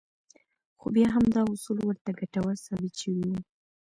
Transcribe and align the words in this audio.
خو 0.79 0.85
بيا 0.95 1.07
هم 1.15 1.25
دا 1.35 1.41
اصول 1.53 1.79
ورته 1.83 2.09
ګټور 2.19 2.53
ثابت 2.65 2.93
شوي 3.01 3.23
وو. 3.29 3.39